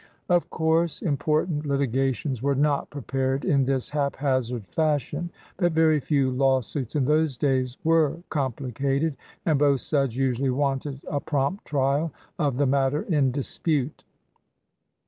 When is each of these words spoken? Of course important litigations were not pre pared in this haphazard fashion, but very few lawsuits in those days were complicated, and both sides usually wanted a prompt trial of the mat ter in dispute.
Of 0.29 0.49
course 0.49 1.03
important 1.03 1.63
litigations 1.67 2.41
were 2.41 2.55
not 2.55 2.89
pre 2.89 3.03
pared 3.03 3.45
in 3.45 3.65
this 3.65 3.91
haphazard 3.91 4.65
fashion, 4.65 5.29
but 5.57 5.73
very 5.73 5.99
few 5.99 6.31
lawsuits 6.31 6.95
in 6.95 7.05
those 7.05 7.37
days 7.37 7.77
were 7.83 8.17
complicated, 8.29 9.15
and 9.45 9.59
both 9.59 9.81
sides 9.81 10.17
usually 10.17 10.49
wanted 10.49 11.01
a 11.05 11.19
prompt 11.19 11.65
trial 11.65 12.11
of 12.39 12.57
the 12.57 12.65
mat 12.65 12.93
ter 12.93 13.01
in 13.03 13.29
dispute. 13.29 14.03